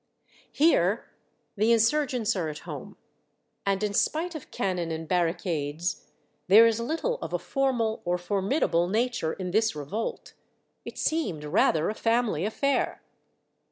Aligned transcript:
Here 0.51 1.11
the 1.55 1.71
insurgents 1.71 2.35
are 2.35 2.49
at 2.49 2.57
home, 2.65 2.97
and 3.67 3.83
in 3.83 3.93
spite 3.93 4.33
of 4.33 4.49
cannon 4.49 4.89
and 4.89 5.07
barricades, 5.07 6.07
there 6.47 6.65
is 6.65 6.79
httle 6.79 7.19
of 7.21 7.33
a 7.33 7.37
formal 7.37 8.01
or 8.03 8.17
formidable 8.17 8.87
nature 8.87 9.33
in 9.33 9.51
this 9.51 9.75
revolt. 9.75 10.33
It 10.85 10.97
seemed 10.97 11.43
rather 11.43 11.87
a 11.87 11.93
family 11.93 12.45
affair. 12.45 13.03